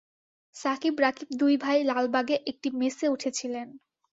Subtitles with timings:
[0.55, 3.67] সাকিব রাকিব দুই ভাই লালবাগে একটি মেসে উঠেছিলেন।